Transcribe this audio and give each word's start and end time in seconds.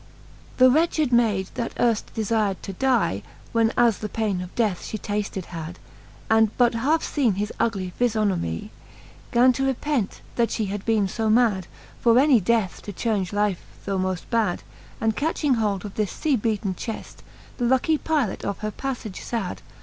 XI. 0.57 0.63
The 0.65 0.71
wretched 0.71 1.13
mayd, 1.13 1.49
that 1.53 1.75
earft 1.77 2.15
defir'd 2.15 2.63
to 2.63 2.73
die, 2.73 3.21
When 3.51 3.71
as 3.77 3.99
the 3.99 4.09
paine 4.09 4.41
of 4.41 4.55
death 4.55 4.87
(he 4.87 4.97
tafted 4.97 5.45
had, 5.53 5.77
And 6.27 6.49
but 6.57 6.73
halfe 6.73 7.03
feene 7.03 7.35
his 7.35 7.53
ugly 7.59 7.93
viihomie, 8.01 8.69
Gan 9.31 9.53
to 9.53 9.63
repent, 9.67 10.21
that 10.37 10.49
fhe 10.49 10.69
had 10.69 10.85
beene 10.87 11.05
fe 11.07 11.27
mad, 11.29 11.67
For 11.99 12.17
any 12.17 12.39
death 12.41 12.81
to 12.85 12.91
chaunge 12.93 13.31
life 13.31 13.61
though 13.85 13.99
moft 13.99 14.27
bad: 14.31 14.63
And 14.99 15.15
catching 15.15 15.53
hold 15.53 15.85
of 15.85 15.93
this 15.93 16.13
fea 16.13 16.35
beaten 16.35 16.73
cheft, 16.73 17.21
The 17.59 17.65
lucky 17.65 17.99
pylot 17.99 18.43
of 18.43 18.57
her 18.65 18.71
paffage 18.71 19.21
lad. 19.31 19.61